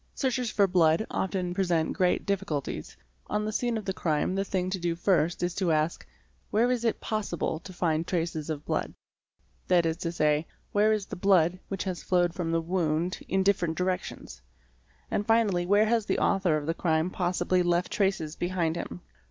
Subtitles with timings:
[0.15, 2.97] Searches for blood often present great difficulties.
[3.27, 6.07] On the scene of the crime the thing to do first is to ask:
[6.49, 8.95] where is it possible to find traces of blood?
[9.67, 13.43] that is to say, where is the blood which has flowed from the wound in
[13.43, 14.41] different directions?
[15.11, 19.01] and finally where has the author of the crime possibly left traces behind him?